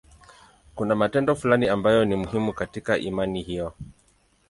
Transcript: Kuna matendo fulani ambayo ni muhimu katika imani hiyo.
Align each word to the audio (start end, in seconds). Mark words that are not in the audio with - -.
Kuna 0.75 0.95
matendo 0.95 1.35
fulani 1.35 1.69
ambayo 1.69 2.05
ni 2.05 2.15
muhimu 2.15 2.53
katika 2.53 2.97
imani 2.97 3.41
hiyo. 3.41 3.73